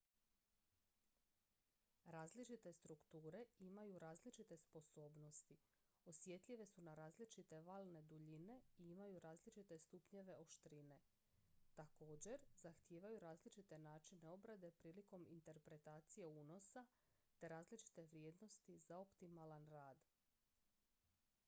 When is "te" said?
17.37-17.47